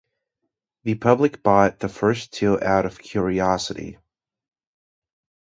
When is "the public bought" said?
0.83-1.77